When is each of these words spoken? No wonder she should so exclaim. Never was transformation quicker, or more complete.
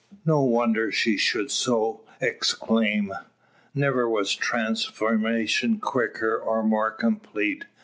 No 0.25 0.41
wonder 0.41 0.91
she 0.91 1.15
should 1.15 1.51
so 1.51 2.01
exclaim. 2.19 3.13
Never 3.75 4.09
was 4.09 4.33
transformation 4.33 5.77
quicker, 5.79 6.39
or 6.39 6.63
more 6.63 6.89
complete. 6.89 7.65